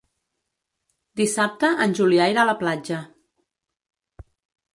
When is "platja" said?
2.63-2.99